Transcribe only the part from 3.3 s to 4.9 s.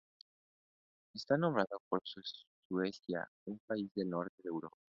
un país del norte de Europa.